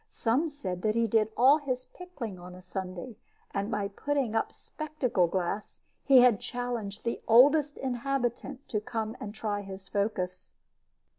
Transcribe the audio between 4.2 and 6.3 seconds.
up "spectacle glass" he